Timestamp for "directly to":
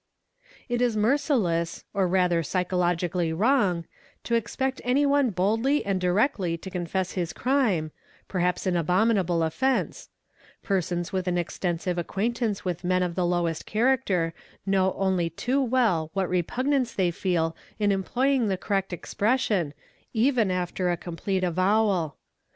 6.01-6.71